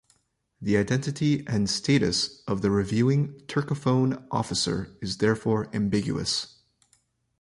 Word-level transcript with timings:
The 0.59 0.77
identity 0.77 1.45
and 1.45 1.69
status 1.69 2.41
of 2.47 2.63
the 2.63 2.71
reviewing, 2.71 3.39
turcophone 3.45 4.25
officer 4.31 4.97
is 4.99 5.19
therefore 5.19 5.69
ambiguous. 5.75 6.55